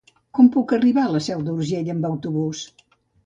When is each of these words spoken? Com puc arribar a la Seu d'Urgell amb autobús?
Com 0.37 0.47
puc 0.55 0.71
arribar 0.77 1.03
a 1.03 1.11
la 1.17 1.21
Seu 1.27 1.45
d'Urgell 1.49 1.93
amb 1.95 2.09
autobús? 2.11 2.63